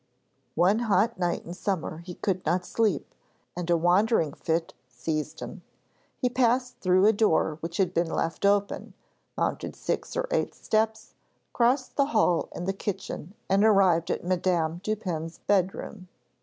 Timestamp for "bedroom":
15.37-16.07